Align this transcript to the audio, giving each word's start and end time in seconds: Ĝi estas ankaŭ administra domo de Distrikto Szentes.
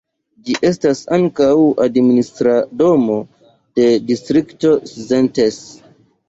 Ĝi 0.45 0.53
estas 0.69 1.01
ankaŭ 1.17 1.49
administra 1.85 2.55
domo 2.79 3.19
de 3.81 3.87
Distrikto 4.09 4.73
Szentes. 4.95 5.61